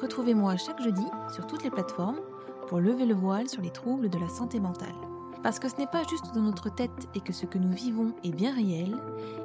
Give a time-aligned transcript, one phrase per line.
[0.00, 2.20] Retrouvez-moi chaque jeudi sur toutes les plateformes
[2.68, 4.94] pour lever le voile sur les troubles de la santé mentale.
[5.42, 8.12] Parce que ce n'est pas juste dans notre tête et que ce que nous vivons
[8.22, 8.96] est bien réel,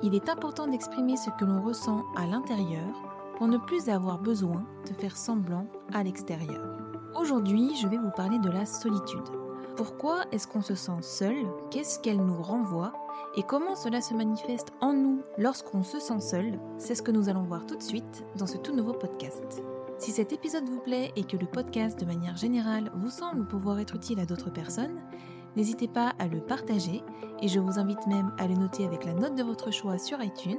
[0.03, 2.87] il est important d'exprimer ce que l'on ressent à l'intérieur
[3.37, 6.77] pour ne plus avoir besoin de faire semblant à l'extérieur.
[7.15, 9.29] Aujourd'hui, je vais vous parler de la solitude.
[9.75, 11.35] Pourquoi est-ce qu'on se sent seul?
[11.71, 12.93] Qu'est-ce qu'elle nous renvoie?
[13.35, 16.59] Et comment cela se manifeste en nous lorsqu'on se sent seul?
[16.77, 19.63] C'est ce que nous allons voir tout de suite dans ce tout nouveau podcast.
[19.97, 23.79] Si cet épisode vous plaît et que le podcast de manière générale vous semble pouvoir
[23.79, 25.01] être utile à d'autres personnes,
[25.55, 27.01] n'hésitez pas à le partager
[27.41, 30.21] et je vous invite même à le noter avec la note de votre choix sur
[30.21, 30.57] iTunes.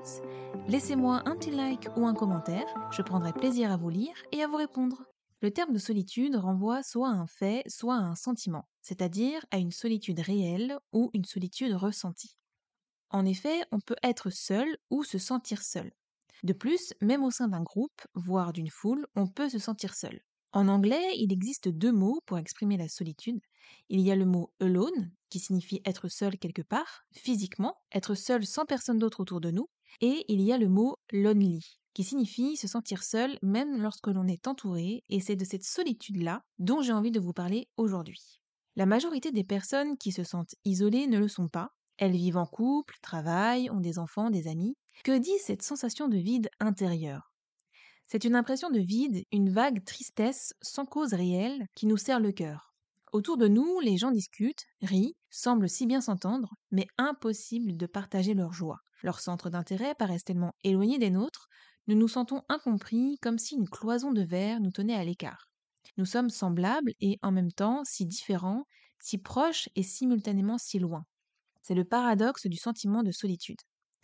[0.68, 4.46] Laissez-moi un petit like ou un commentaire, je prendrai plaisir à vous lire et à
[4.46, 5.04] vous répondre.
[5.42, 9.56] Le terme de solitude renvoie soit à un fait, soit à un sentiment c'est-à-dire à
[9.56, 12.36] une solitude réelle ou une solitude ressentie.
[13.08, 15.90] En effet, on peut être seul ou se sentir seul.
[16.44, 20.20] De plus, même au sein d'un groupe, voire d'une foule, on peut se sentir seul.
[20.52, 23.40] En anglais, il existe deux mots pour exprimer la solitude.
[23.88, 28.46] Il y a le mot alone, qui signifie être seul quelque part, physiquement, être seul
[28.46, 29.68] sans personne d'autre autour de nous,
[30.00, 34.28] et il y a le mot lonely, qui signifie se sentir seul même lorsque l'on
[34.28, 38.38] est entouré, et c'est de cette solitude-là dont j'ai envie de vous parler aujourd'hui.
[38.76, 41.70] La majorité des personnes qui se sentent isolées ne le sont pas.
[41.96, 44.76] Elles vivent en couple, travaillent, ont des enfants, des amis.
[45.02, 47.32] Que dit cette sensation de vide intérieur?
[48.06, 52.32] C'est une impression de vide, une vague tristesse sans cause réelle qui nous serre le
[52.32, 52.74] cœur.
[53.12, 58.34] Autour de nous, les gens discutent, rient, semblent si bien s'entendre, mais impossible de partager
[58.34, 58.78] leur joie.
[59.02, 61.48] Leurs centres d'intérêt paraissent tellement éloignés des nôtres,
[61.86, 65.48] nous nous sentons incompris comme si une cloison de verre nous tenait à l'écart.
[65.98, 68.64] Nous sommes semblables et en même temps si différents,
[69.00, 71.04] si proches et simultanément si loin.
[71.62, 73.60] C'est le paradoxe du sentiment de solitude.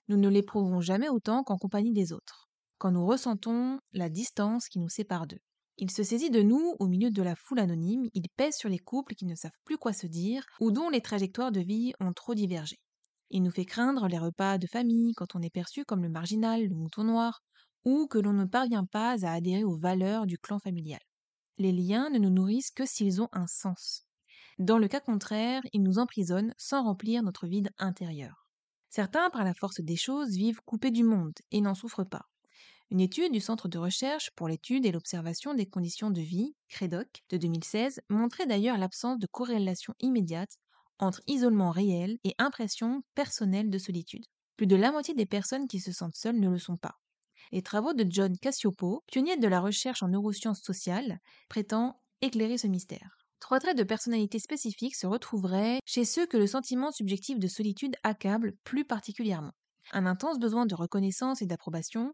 [0.09, 4.79] Nous ne l'éprouvons jamais autant qu'en compagnie des autres, quand nous ressentons la distance qui
[4.79, 5.41] nous sépare d'eux.
[5.77, 8.79] Il se saisit de nous au milieu de la foule anonyme, il pèse sur les
[8.79, 12.13] couples qui ne savent plus quoi se dire ou dont les trajectoires de vie ont
[12.13, 12.77] trop divergé.
[13.31, 16.67] Il nous fait craindre les repas de famille quand on est perçu comme le marginal,
[16.67, 17.41] le mouton noir,
[17.85, 21.01] ou que l'on ne parvient pas à adhérer aux valeurs du clan familial
[21.61, 24.07] les liens ne nous nourrissent que s'ils ont un sens.
[24.59, 28.40] Dans le cas contraire, ils nous emprisonnent sans remplir notre vide intérieur.
[28.91, 32.27] Certains, par la force des choses, vivent coupés du monde et n'en souffrent pas.
[32.91, 37.23] Une étude du Centre de recherche pour l'étude et l'observation des conditions de vie, CREDOC,
[37.31, 40.59] de 2016, montrait d'ailleurs l'absence de corrélation immédiate
[40.99, 44.27] entre isolement réel et impression personnelle de solitude.
[44.57, 47.01] Plus de la moitié des personnes qui se sentent seules ne le sont pas.
[47.53, 52.67] Les travaux de John Cassiopo, pionnier de la recherche en neurosciences sociales, prétendent éclairer ce
[52.67, 53.20] mystère.
[53.41, 57.97] Trois traits de personnalité spécifiques se retrouveraient chez ceux que le sentiment subjectif de solitude
[58.03, 59.53] accable plus particulièrement.
[59.93, 62.13] Un intense besoin de reconnaissance et d'approbation,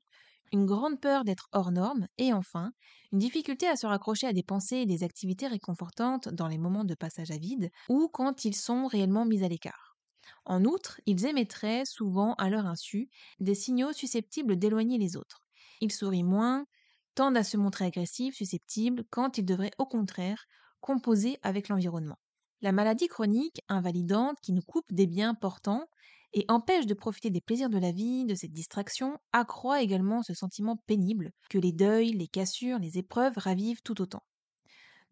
[0.52, 2.72] une grande peur d'être hors norme, et enfin,
[3.12, 6.84] une difficulté à se raccrocher à des pensées et des activités réconfortantes dans les moments
[6.84, 9.96] de passage à vide ou quand ils sont réellement mis à l'écart.
[10.44, 13.10] En outre, ils émettraient souvent à leur insu
[13.40, 15.44] des signaux susceptibles d'éloigner les autres.
[15.80, 16.66] Ils sourient moins,
[17.14, 20.46] tendent à se montrer agressifs, susceptibles, quand ils devraient au contraire
[20.86, 22.16] composer avec l'environnement.
[22.62, 25.88] La maladie chronique, invalidante, qui nous coupe des biens portants
[26.32, 30.32] et empêche de profiter des plaisirs de la vie, de cette distraction, accroît également ce
[30.32, 34.22] sentiment pénible que les deuils, les cassures, les épreuves ravivent tout autant.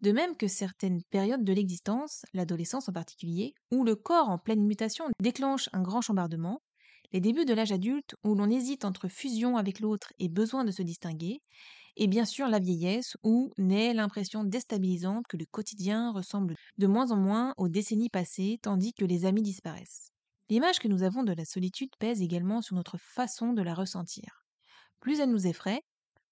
[0.01, 4.65] De même que certaines périodes de l'existence, l'adolescence en particulier, où le corps en pleine
[4.65, 6.63] mutation déclenche un grand chambardement,
[7.13, 10.71] les débuts de l'âge adulte où l'on hésite entre fusion avec l'autre et besoin de
[10.71, 11.43] se distinguer,
[11.97, 17.11] et bien sûr la vieillesse où naît l'impression déstabilisante que le quotidien ressemble de moins
[17.11, 20.11] en moins aux décennies passées tandis que les amis disparaissent.
[20.51, 24.45] L'image que nous avons de la solitude pèse également sur notre façon de la ressentir.
[25.01, 25.83] Plus elle nous effraie,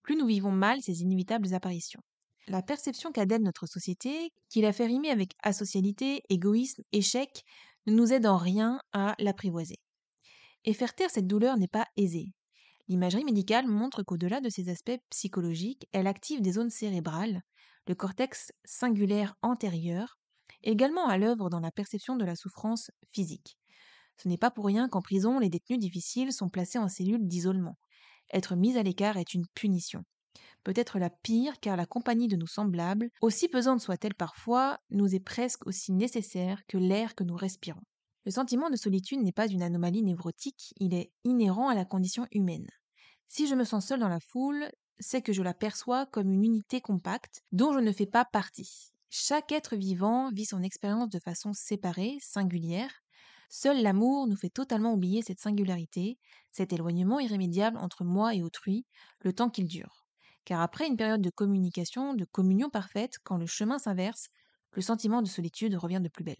[0.02, 2.02] plus nous vivons mal ces inévitables apparitions.
[2.48, 7.44] La perception qu'a d'elle notre société, qui la fait rimer avec asocialité, égoïsme, échec,
[7.86, 9.76] ne nous aide en rien à l'apprivoiser.
[10.64, 12.32] Et faire taire cette douleur n'est pas aisé.
[12.88, 17.42] L'imagerie médicale montre qu'au-delà de ces aspects psychologiques, elle active des zones cérébrales,
[17.88, 20.18] le cortex singulaire antérieur,
[20.62, 23.56] également à l'œuvre dans la perception de la souffrance physique.
[24.16, 27.76] Ce n'est pas pour rien qu'en prison, les détenus difficiles sont placés en cellules d'isolement.
[28.32, 30.04] Être mis à l'écart est une punition.
[30.64, 35.20] peut-être la pire car la compagnie de nos semblables, aussi pesante soit-elle parfois, nous est
[35.20, 37.82] presque aussi nécessaire que l'air que nous respirons.
[38.24, 42.26] Le sentiment de solitude n'est pas une anomalie névrotique, il est inhérent à la condition
[42.30, 42.68] humaine.
[43.26, 44.70] Si je me sens seul dans la foule,
[45.00, 48.92] c'est que je la perçois comme une unité compacte dont je ne fais pas partie.
[49.10, 53.02] Chaque être vivant vit son expérience de façon séparée, singulière.
[53.50, 56.18] Seul l'amour nous fait totalement oublier cette singularité,
[56.52, 58.86] cet éloignement irrémédiable entre moi et autrui,
[59.20, 60.06] le temps qu'il dure.
[60.44, 64.28] Car après une période de communication, de communion parfaite, quand le chemin s'inverse,
[64.72, 66.36] le sentiment de solitude revient de plus belle.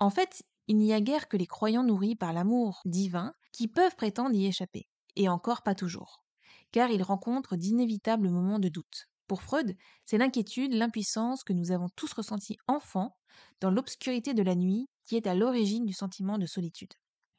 [0.00, 3.96] En fait, il n'y a guère que les croyants nourris par l'amour divin qui peuvent
[3.96, 6.24] prétendre y échapper, et encore pas toujours,
[6.72, 9.08] car ils rencontrent d'inévitables moments de doute.
[9.26, 13.16] Pour Freud, c'est l'inquiétude, l'impuissance que nous avons tous ressentis enfants,
[13.60, 16.92] dans l'obscurité de la nuit, qui est à l'origine du sentiment de solitude.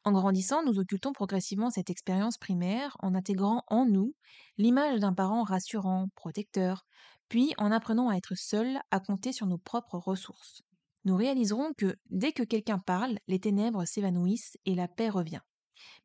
[0.04, 4.16] En grandissant, nous occultons progressivement cette expérience primaire en intégrant en nous
[4.58, 6.86] l'image d'un parent rassurant, protecteur,
[7.30, 10.64] puis en apprenant à être seul, à compter sur nos propres ressources
[11.08, 15.40] nous réaliserons que dès que quelqu'un parle, les ténèbres s'évanouissent et la paix revient.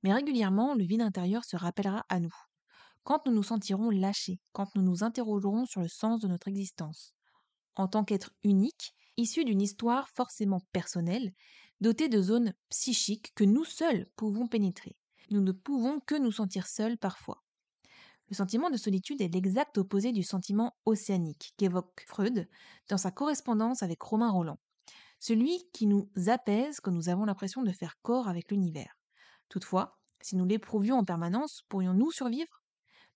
[0.05, 2.35] Mais régulièrement, le vide intérieur se rappellera à nous.
[3.03, 7.15] Quand nous nous sentirons lâchés, quand nous nous interrogerons sur le sens de notre existence.
[7.75, 11.33] En tant qu'être unique, issu d'une histoire forcément personnelle,
[11.81, 14.97] doté de zones psychiques que nous seuls pouvons pénétrer.
[15.31, 17.43] Nous ne pouvons que nous sentir seuls parfois.
[18.29, 22.49] Le sentiment de solitude est l'exact opposé du sentiment océanique qu'évoque Freud
[22.89, 24.61] dans sa correspondance avec Romain Roland
[25.23, 28.99] celui qui nous apaise quand nous avons l'impression de faire corps avec l'univers.
[29.49, 32.61] Toutefois, si nous l'éprouvions en permanence, pourrions-nous survivre?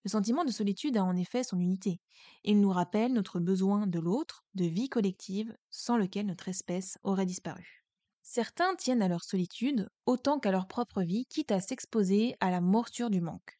[0.04, 2.00] Le sentiment de solitude a en effet son unité.
[2.44, 7.26] Il nous rappelle notre besoin de l'autre, de vie collective, sans lequel notre espèce aurait
[7.26, 7.84] disparu.
[8.22, 12.60] Certains tiennent à leur solitude autant qu'à leur propre vie, quitte à s'exposer à la
[12.60, 13.58] morsure du manque.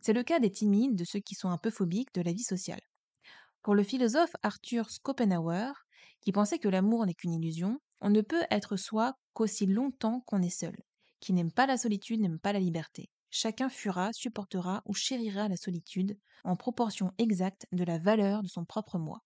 [0.00, 2.42] C'est le cas des timides, de ceux qui sont un peu phobiques de la vie
[2.42, 2.82] sociale.
[3.62, 5.72] Pour le philosophe Arthur Schopenhauer,
[6.24, 10.42] qui pensait que l'amour n'est qu'une illusion, on ne peut être soi qu'aussi longtemps qu'on
[10.42, 10.76] est seul.
[11.20, 13.10] Qui n'aime pas la solitude n'aime pas la liberté.
[13.30, 18.64] Chacun fuira, supportera ou chérira la solitude en proportion exacte de la valeur de son
[18.64, 19.20] propre moi.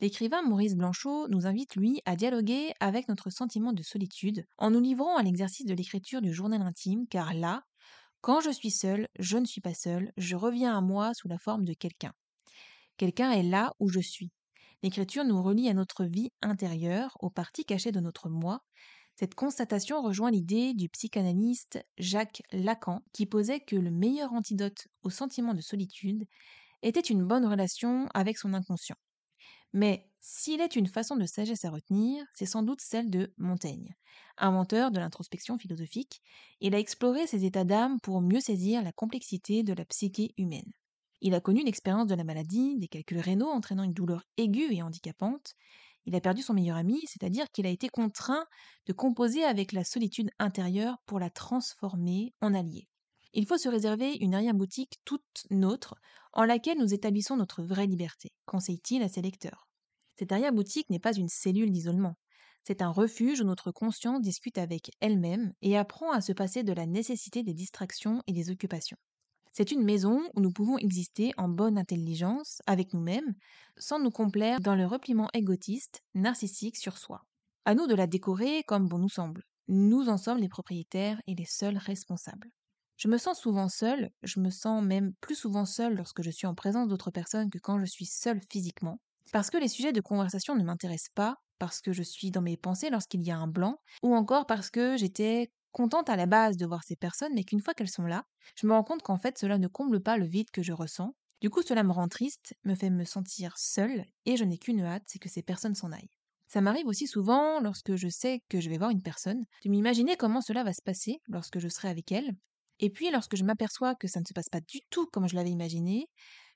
[0.00, 4.80] L'écrivain Maurice Blanchot nous invite, lui, à dialoguer avec notre sentiment de solitude en nous
[4.80, 7.64] livrant à l'exercice de l'écriture du journal intime, car là,
[8.20, 11.38] quand je suis seul, je ne suis pas seul, je reviens à moi sous la
[11.38, 12.12] forme de quelqu'un.
[12.96, 14.30] Quelqu'un est là où je suis,
[14.82, 18.60] L'écriture nous relie à notre vie intérieure, aux parties cachées de notre moi.
[19.16, 25.10] Cette constatation rejoint l'idée du psychanalyste Jacques Lacan qui posait que le meilleur antidote au
[25.10, 26.26] sentiment de solitude
[26.82, 28.96] était une bonne relation avec son inconscient.
[29.72, 33.94] Mais s'il est une façon de sagesse à retenir, c'est sans doute celle de Montaigne.
[34.36, 36.22] Inventeur de l'introspection philosophique,
[36.60, 40.72] il a exploré ses états d'âme pour mieux saisir la complexité de la psyché humaine.
[41.20, 44.82] Il a connu l'expérience de la maladie, des calculs rénaux entraînant une douleur aiguë et
[44.82, 45.54] handicapante.
[46.06, 48.46] Il a perdu son meilleur ami, c'est-à-dire qu'il a été contraint
[48.86, 52.88] de composer avec la solitude intérieure pour la transformer en allié.
[53.34, 55.96] Il faut se réserver une arrière-boutique toute nôtre
[56.32, 59.68] en laquelle nous établissons notre vraie liberté, conseille-t-il à ses lecteurs.
[60.18, 62.16] Cette arrière-boutique n'est pas une cellule d'isolement.
[62.64, 66.72] C'est un refuge où notre conscience discute avec elle-même et apprend à se passer de
[66.72, 68.98] la nécessité des distractions et des occupations.
[69.52, 73.34] C'est une maison où nous pouvons exister en bonne intelligence avec nous-mêmes,
[73.76, 77.22] sans nous complaire dans le repliement égotiste, narcissique sur soi.
[77.64, 79.44] À nous de la décorer comme bon nous semble.
[79.68, 82.50] Nous en sommes les propriétaires et les seuls responsables.
[82.96, 86.46] Je me sens souvent seule, je me sens même plus souvent seule lorsque je suis
[86.46, 89.00] en présence d'autres personnes que quand je suis seule physiquement,
[89.32, 92.56] parce que les sujets de conversation ne m'intéressent pas, parce que je suis dans mes
[92.56, 96.56] pensées lorsqu'il y a un blanc, ou encore parce que j'étais contente à la base
[96.56, 98.24] de voir ces personnes, mais qu'une fois qu'elles sont là,
[98.56, 101.14] je me rends compte qu'en fait cela ne comble pas le vide que je ressens.
[101.40, 104.80] Du coup, cela me rend triste, me fait me sentir seule, et je n'ai qu'une
[104.80, 106.10] hâte, c'est que ces personnes s'en aillent.
[106.48, 110.16] Ça m'arrive aussi souvent, lorsque je sais que je vais voir une personne, de m'imaginer
[110.16, 112.32] comment cela va se passer lorsque je serai avec elle.
[112.80, 115.36] Et puis, lorsque je m'aperçois que ça ne se passe pas du tout comme je
[115.36, 116.08] l'avais imaginé,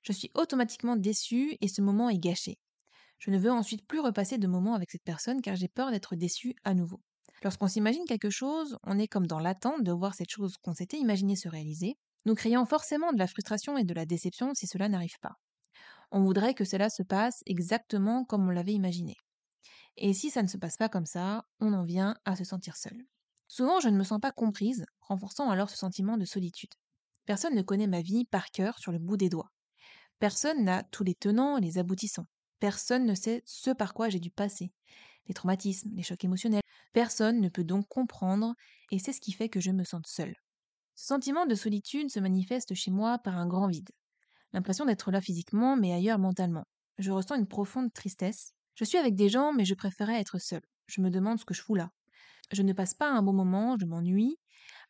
[0.02, 2.58] je suis automatiquement déçue et ce moment est gâché.
[3.18, 6.16] Je ne veux ensuite plus repasser de moments avec cette personne car j'ai peur d'être
[6.16, 7.00] déçue à nouveau.
[7.42, 10.98] Lorsqu'on s'imagine quelque chose, on est comme dans l'attente de voir cette chose qu'on s'était
[10.98, 14.88] imaginé se réaliser, nous créant forcément de la frustration et de la déception si cela
[14.88, 15.34] n'arrive pas.
[16.12, 19.16] On voudrait que cela se passe exactement comme on l'avait imaginé.
[19.96, 22.76] Et si ça ne se passe pas comme ça, on en vient à se sentir
[22.76, 22.96] seul.
[23.48, 26.70] Souvent, je ne me sens pas comprise, renforçant alors ce sentiment de solitude.
[27.26, 29.50] Personne ne connaît ma vie par cœur sur le bout des doigts.
[30.18, 32.26] Personne n'a tous les tenants et les aboutissants.
[32.60, 34.72] Personne ne sait ce par quoi j'ai dû passer.
[35.26, 36.61] Les traumatismes, les chocs émotionnels,
[36.92, 38.54] Personne ne peut donc comprendre,
[38.90, 40.34] et c'est ce qui fait que je me sente seule.
[40.94, 43.90] Ce sentiment de solitude se manifeste chez moi par un grand vide.
[44.52, 46.64] L'impression d'être là physiquement, mais ailleurs mentalement.
[46.98, 48.52] Je ressens une profonde tristesse.
[48.74, 50.62] Je suis avec des gens, mais je préférais être seule.
[50.86, 51.90] Je me demande ce que je fous là.
[52.52, 54.38] Je ne passe pas un bon moment, je m'ennuie,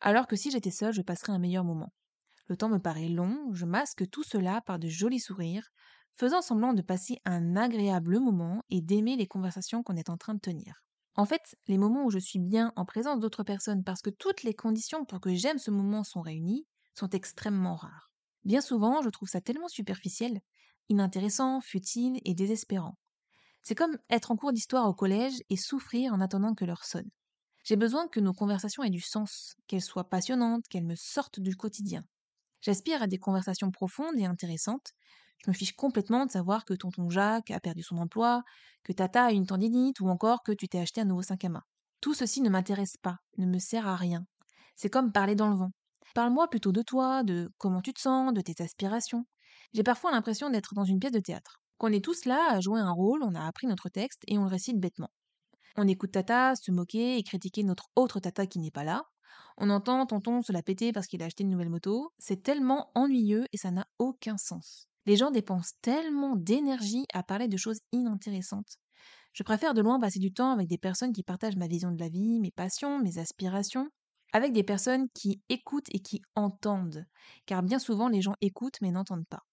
[0.01, 1.93] alors que si j'étais seule, je passerais un meilleur moment.
[2.47, 5.69] Le temps me paraît long, je masque tout cela par de jolis sourires,
[6.17, 10.33] faisant semblant de passer un agréable moment et d'aimer les conversations qu'on est en train
[10.33, 10.83] de tenir.
[11.15, 14.43] En fait, les moments où je suis bien en présence d'autres personnes parce que toutes
[14.43, 18.11] les conditions pour que j'aime ce moment sont réunies sont extrêmement rares.
[18.43, 20.39] Bien souvent, je trouve ça tellement superficiel,
[20.89, 22.97] inintéressant, futile et désespérant.
[23.63, 27.09] C'est comme être en cours d'histoire au collège et souffrir en attendant que l'heure sonne.
[27.65, 31.55] J'ai besoin que nos conversations aient du sens, qu'elles soient passionnantes, qu'elles me sortent du
[31.57, 32.05] quotidien.
[32.63, 34.93] J'aspire à des conversations profondes et intéressantes.
[35.43, 38.41] Je me fiche complètement de savoir que tonton Jacques a perdu son emploi,
[38.83, 41.49] que tata a une tendinite ou encore que tu t'es acheté un nouveau sac à
[41.49, 41.63] main.
[41.99, 44.25] Tout ceci ne m'intéresse pas, ne me sert à rien.
[44.77, 45.71] C'est comme parler dans le vent.
[46.15, 49.25] Parle-moi plutôt de toi, de comment tu te sens, de tes aspirations.
[49.73, 51.59] J'ai parfois l'impression d'être dans une pièce de théâtre.
[51.77, 54.43] Qu'on est tous là à jouer un rôle, on a appris notre texte et on
[54.43, 55.09] le récite bêtement.
[55.75, 59.03] On écoute Tata se moquer et critiquer notre autre Tata qui n'est pas là.
[59.57, 62.13] On entend tonton se la péter parce qu'il a acheté une nouvelle moto.
[62.17, 64.87] C'est tellement ennuyeux et ça n'a aucun sens.
[65.05, 68.77] Les gens dépensent tellement d'énergie à parler de choses inintéressantes.
[69.33, 71.99] Je préfère de loin passer du temps avec des personnes qui partagent ma vision de
[71.99, 73.89] la vie, mes passions, mes aspirations,
[74.31, 77.05] avec des personnes qui écoutent et qui entendent,
[77.45, 79.43] car bien souvent les gens écoutent mais n'entendent pas.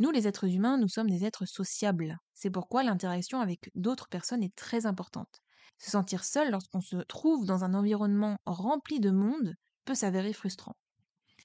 [0.00, 2.18] Nous, les êtres humains, nous sommes des êtres sociables.
[2.32, 5.42] C'est pourquoi l'interaction avec d'autres personnes est très importante.
[5.76, 10.76] Se sentir seul lorsqu'on se trouve dans un environnement rempli de monde peut s'avérer frustrant.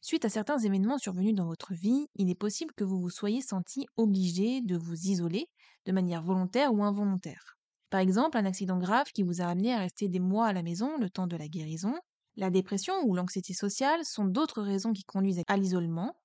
[0.02, 3.42] Suite à certains événements survenus dans votre vie, il est possible que vous vous soyez
[3.42, 5.48] senti obligé de vous isoler
[5.86, 7.58] de manière volontaire ou involontaire.
[7.90, 10.64] Par exemple, un accident grave qui vous a amené à rester des mois à la
[10.64, 11.94] maison le temps de la guérison.
[12.36, 16.18] La dépression ou l'anxiété sociale sont d'autres raisons qui conduisent à l'isolement.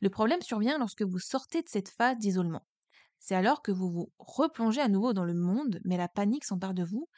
[0.00, 2.66] Le problème survient lorsque vous sortez de cette phase d'isolement.
[3.18, 6.74] C'est alors que vous vous replongez à nouveau dans le monde, mais la panique s'empare
[6.74, 7.08] de vous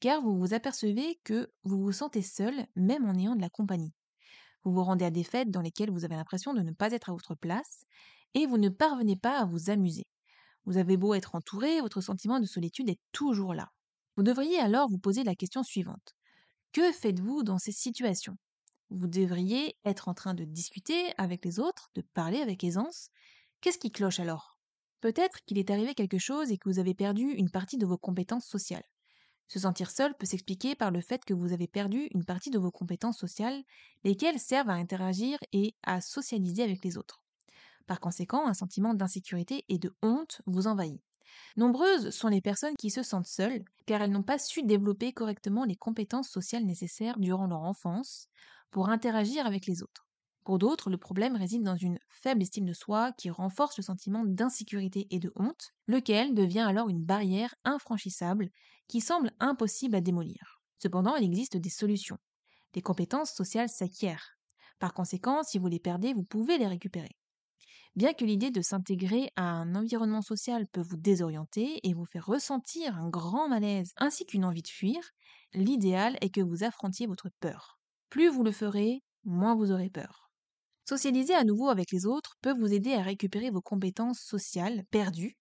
[0.00, 3.92] car vous vous apercevez que vous vous sentez seul, même en ayant de la compagnie.
[4.64, 7.10] Vous vous rendez à des fêtes dans lesquelles vous avez l'impression de ne pas être
[7.10, 7.84] à votre place,
[8.34, 10.06] et vous ne parvenez pas à vous amuser.
[10.64, 13.70] Vous avez beau être entouré, votre sentiment de solitude est toujours là.
[14.16, 16.14] Vous devriez alors vous poser la question suivante.
[16.72, 18.36] Que faites-vous dans ces situations?
[18.90, 23.10] Vous devriez être en train de discuter avec les autres, de parler avec aisance.
[23.60, 24.58] Qu'est-ce qui cloche alors?
[25.00, 27.98] Peut-être qu'il est arrivé quelque chose et que vous avez perdu une partie de vos
[27.98, 28.84] compétences sociales.
[29.48, 32.58] Se sentir seul peut s'expliquer par le fait que vous avez perdu une partie de
[32.58, 33.62] vos compétences sociales,
[34.04, 37.22] lesquelles servent à interagir et à socialiser avec les autres.
[37.86, 41.00] Par conséquent, un sentiment d'insécurité et de honte vous envahit.
[41.56, 45.64] Nombreuses sont les personnes qui se sentent seules car elles n'ont pas su développer correctement
[45.64, 48.28] les compétences sociales nécessaires durant leur enfance
[48.70, 50.06] pour interagir avec les autres.
[50.46, 54.22] Pour d'autres, le problème réside dans une faible estime de soi qui renforce le sentiment
[54.24, 58.50] d'insécurité et de honte, lequel devient alors une barrière infranchissable
[58.86, 60.62] qui semble impossible à démolir.
[60.78, 62.18] Cependant, il existe des solutions.
[62.76, 64.38] Les compétences sociales s'acquièrent.
[64.78, 67.16] Par conséquent, si vous les perdez, vous pouvez les récupérer.
[67.96, 72.24] Bien que l'idée de s'intégrer à un environnement social peut vous désorienter et vous faire
[72.26, 75.00] ressentir un grand malaise ainsi qu'une envie de fuir,
[75.54, 77.80] l'idéal est que vous affrontiez votre peur.
[78.10, 80.25] Plus vous le ferez, moins vous aurez peur.
[80.88, 85.36] Socialiser à nouveau avec les autres peut vous aider à récupérer vos compétences sociales perdues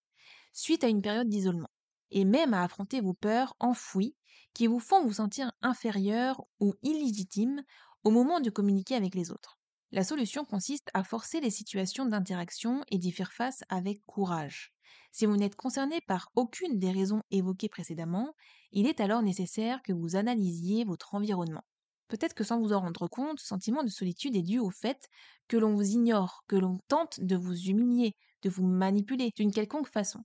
[0.53, 1.69] suite à une période d'isolement,
[2.11, 4.15] et même à affronter vos peurs enfouies
[4.53, 7.63] qui vous font vous sentir inférieur ou illégitime
[8.03, 9.59] au moment de communiquer avec les autres.
[9.91, 14.73] La solution consiste à forcer les situations d'interaction et d'y faire face avec courage.
[15.11, 18.33] Si vous n'êtes concerné par aucune des raisons évoquées précédemment,
[18.71, 21.63] il est alors nécessaire que vous analysiez votre environnement.
[22.07, 25.07] Peut-être que sans vous en rendre compte, ce sentiment de solitude est dû au fait
[25.47, 29.89] que l'on vous ignore, que l'on tente de vous humilier, de vous manipuler d'une quelconque
[29.89, 30.19] façon.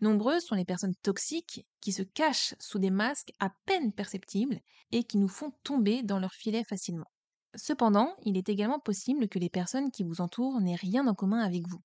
[0.00, 4.60] Nombreuses sont les personnes toxiques qui se cachent sous des masques à peine perceptibles
[4.92, 7.10] et qui nous font tomber dans leur filet facilement.
[7.56, 11.40] Cependant, il est également possible que les personnes qui vous entourent n'aient rien en commun
[11.40, 11.80] avec vous.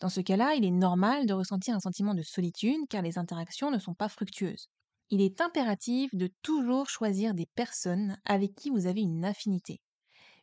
[0.00, 3.70] Dans ce cas-là, il est normal de ressentir un sentiment de solitude car les interactions
[3.70, 4.68] ne sont pas fructueuses
[5.10, 9.80] il est impératif de toujours choisir des personnes avec qui vous avez une affinité,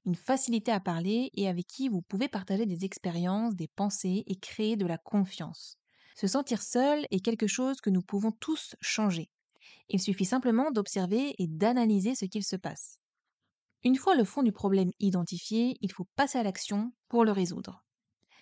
[0.05, 4.35] une facilité à parler et avec qui vous pouvez partager des expériences, des pensées et
[4.35, 5.77] créer de la confiance.
[6.15, 9.29] Se sentir seul est quelque chose que nous pouvons tous changer.
[9.89, 12.99] Il suffit simplement d'observer et d'analyser ce qu'il se passe.
[13.83, 17.83] Une fois le fond du problème identifié, il faut passer à l'action pour le résoudre.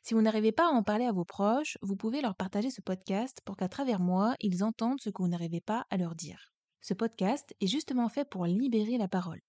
[0.01, 2.81] Si vous n'arrivez pas à en parler à vos proches, vous pouvez leur partager ce
[2.81, 6.53] podcast pour qu'à travers moi, ils entendent ce que vous n'arrivez pas à leur dire.
[6.81, 9.41] Ce podcast est justement fait pour libérer la parole,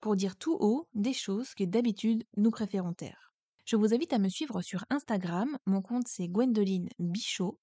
[0.00, 3.32] pour dire tout haut des choses que d'habitude nous préférons taire.
[3.64, 7.58] Je vous invite à me suivre sur Instagram, mon compte c'est Gwendoline Bichot,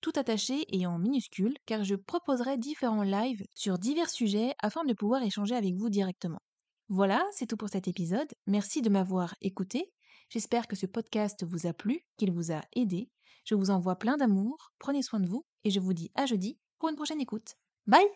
[0.00, 4.94] tout attaché et en minuscule, car je proposerai différents lives sur divers sujets afin de
[4.94, 6.40] pouvoir échanger avec vous directement.
[6.88, 8.28] Voilà, c'est tout pour cet épisode.
[8.46, 9.92] Merci de m'avoir écouté.
[10.32, 13.10] J'espère que ce podcast vous a plu, qu'il vous a aidé.
[13.44, 16.58] Je vous envoie plein d'amour, prenez soin de vous et je vous dis à jeudi
[16.78, 17.56] pour une prochaine écoute.
[17.86, 18.12] Bye